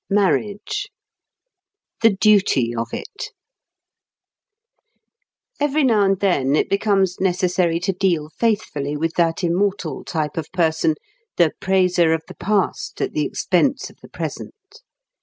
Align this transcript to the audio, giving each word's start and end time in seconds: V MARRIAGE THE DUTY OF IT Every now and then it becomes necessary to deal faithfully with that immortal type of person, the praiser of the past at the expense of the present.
V 0.09 0.15
MARRIAGE 0.15 0.87
THE 2.01 2.09
DUTY 2.09 2.75
OF 2.75 2.91
IT 2.91 3.25
Every 5.59 5.83
now 5.83 6.03
and 6.05 6.19
then 6.19 6.55
it 6.55 6.71
becomes 6.71 7.19
necessary 7.19 7.79
to 7.81 7.93
deal 7.93 8.29
faithfully 8.29 8.97
with 8.97 9.13
that 9.17 9.43
immortal 9.43 10.03
type 10.03 10.37
of 10.37 10.51
person, 10.53 10.95
the 11.37 11.51
praiser 11.59 12.13
of 12.13 12.23
the 12.27 12.33
past 12.33 12.99
at 12.99 13.13
the 13.13 13.25
expense 13.27 13.91
of 13.91 13.97
the 14.01 14.09
present. 14.09 14.81